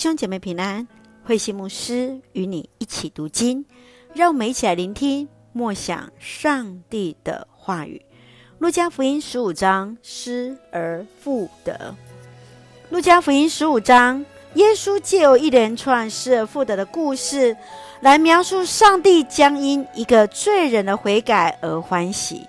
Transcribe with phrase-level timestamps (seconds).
[0.00, 0.88] 兄姐妹平安，
[1.24, 3.66] 慧心牧师与你一起读经，
[4.14, 8.00] 让我们一起来聆听默想上帝的话语。
[8.60, 11.94] 路加福音十五章，失而复得。
[12.88, 14.24] 路加福音十五章，
[14.54, 17.54] 耶稣借由一连串失而复得的故事，
[18.00, 22.46] 来描述上帝将因一个罪人的悔改而欢喜。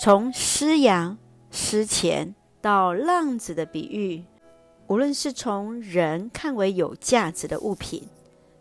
[0.00, 1.16] 从失羊、
[1.52, 4.24] 失钱到浪子的比喻。
[4.86, 8.02] 无论是从人看为有价值的物品，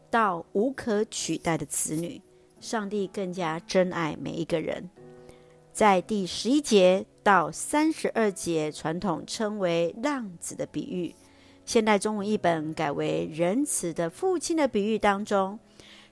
[0.10, 2.22] 到无可取代的子女，
[2.62, 4.90] 上帝更加珍爱每一个人。
[5.74, 11.14] 在第十一节到三十二节，传统称为浪子的比喻，
[11.66, 15.60] 现代中文译本改为仁慈的父亲的比喻当中，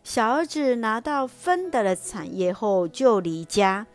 [0.04, 3.88] 小儿子拿到分得的产业后就离家，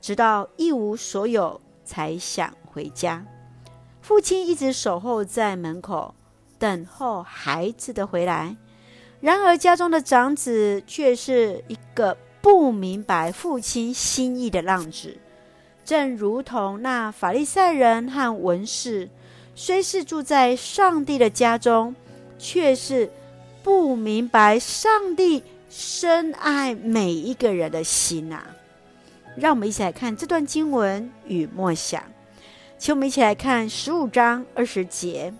[0.00, 3.24] 直到一无所有才想回家。
[4.02, 6.14] 父亲一直守候在门口，
[6.58, 8.56] 等候孩子的回来。
[9.20, 15.16] 然而，家中的长子却是一个不明白父亲心意的浪子，
[15.84, 19.08] 正如同那法利赛人和文士，
[19.54, 21.94] 虽是住在上帝的家中，
[22.36, 23.08] 却是
[23.62, 28.44] 不明白上帝深爱每一个人的心啊！
[29.36, 32.02] 让我们一起来看这段经文与默想。
[32.82, 35.32] 请我们一起来看十五章二十节。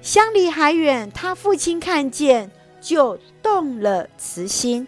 [0.00, 2.48] 相离还远，他父亲看见，
[2.80, 4.86] 就动了慈心，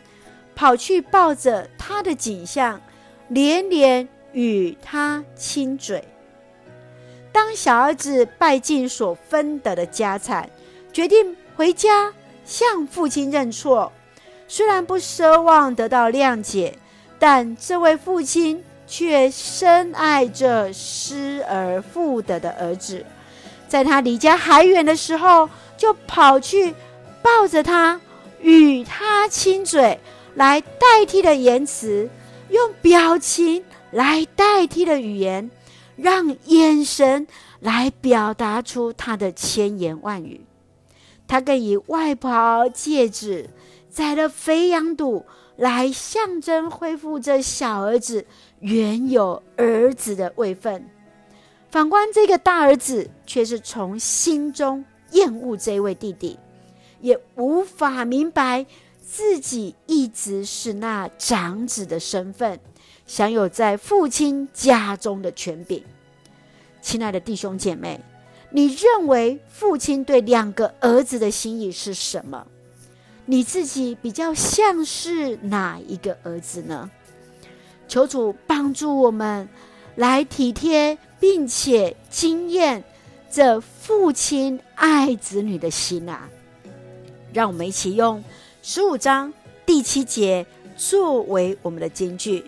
[0.55, 2.81] 跑去抱着他的景象，
[3.27, 6.07] 连连与他亲嘴。
[7.33, 10.49] 当小儿子败尽所分得的家产，
[10.93, 13.91] 决定回家向父亲认错。
[14.47, 16.79] 虽然不奢望得到谅解，
[17.19, 18.63] 但这位父亲。
[18.87, 23.05] 却深爱着失而复得的儿子，
[23.69, 26.75] 在他离家还远的时候，就跑去
[27.23, 28.01] 抱着他，
[28.41, 29.99] 与他亲嘴，
[30.35, 32.11] 来代替的言辞，
[32.51, 35.51] 用表情来代替的语言，
[35.97, 37.27] 让眼神
[37.61, 40.41] 来表达出他的千言万语。
[41.27, 43.49] 他更以外袍、戒指、
[43.89, 45.25] 宰了肥羊肚，
[45.57, 48.25] 来象征恢复这小儿子。
[48.61, 50.89] 原有儿子的位分，
[51.69, 56.39] 反观这个大儿子，却是从心中厌恶这位弟弟，
[57.01, 58.65] 也无法明白
[59.05, 62.61] 自己一直是那长子的身份，
[63.05, 65.83] 享有在父亲家中的权柄。
[66.81, 68.01] 亲爱的弟兄姐妹，
[68.51, 72.47] 你认为父亲对两个儿子的心意是什么？
[73.25, 76.91] 你自己比较像是哪一个儿子呢？
[77.87, 79.49] 求主帮助我们
[79.97, 82.83] 来体贴，并且经验
[83.31, 86.29] 这父亲爱子女的心啊！
[87.33, 88.23] 让我们一起用
[88.63, 89.33] 十五章
[89.65, 90.45] 第七节
[90.77, 92.45] 作为我们的金句：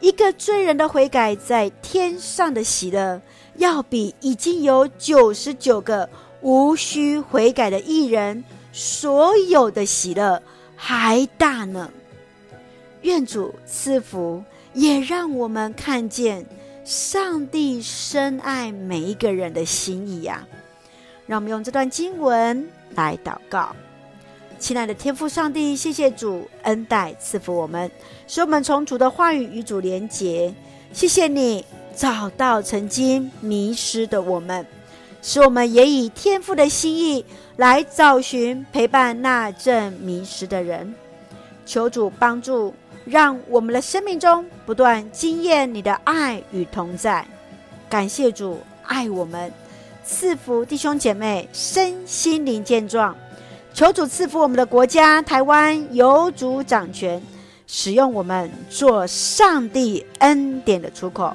[0.00, 3.20] 一个罪人的悔改，在天上的喜乐，
[3.56, 6.08] 要比已经有九十九个
[6.42, 10.42] 无需悔改的艺人所有的喜乐
[10.76, 11.90] 还大呢。
[13.02, 14.42] 愿主赐福，
[14.74, 16.44] 也让我们看见
[16.84, 20.48] 上帝深爱每一个人的心意呀、啊。
[21.26, 23.74] 让我们用这段经文来祷告。
[24.58, 27.88] 亲爱的天父上帝，谢谢主恩待赐福我们，
[28.26, 30.52] 使我们从主的话语与主连结。
[30.92, 31.64] 谢谢你
[31.94, 34.66] 找到曾经迷失的我们，
[35.22, 37.24] 使我们也以天父的心意
[37.56, 40.94] 来找寻陪伴那正迷失的人。
[41.64, 42.74] 求主帮助。
[43.04, 47.26] 让我们的生命中不断经验你的爱与同在，
[47.88, 49.50] 感谢主爱我们，
[50.04, 53.16] 赐福弟兄姐妹身心灵健壮，
[53.72, 57.22] 求主赐福我们的国家台湾有主掌权，
[57.66, 61.34] 使用我们做上帝恩典的出口。